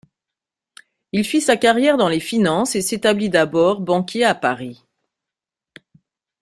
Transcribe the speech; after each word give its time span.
Il 1.11 1.23
fit 1.23 1.41
sa 1.41 1.57
carrière 1.57 1.95
dans 1.95 2.09
les 2.09 2.19
finances 2.19 2.75
et 2.75 2.81
s'établit 2.81 3.29
d'abord 3.29 3.81
banquier 3.81 4.23
à 4.25 4.33
Paris. 4.33 4.83